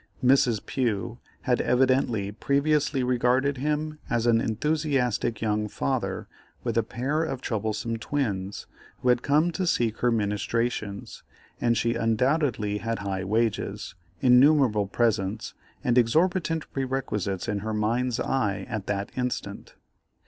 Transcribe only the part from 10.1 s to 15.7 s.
ministrations, and she undoubtedly had high wages, innumerable presents,